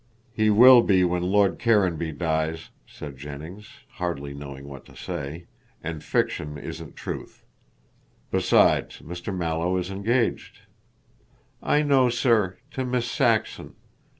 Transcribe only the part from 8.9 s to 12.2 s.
Mr. Mallow is engaged." "I know,